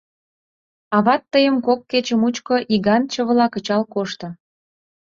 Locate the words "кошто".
3.93-4.27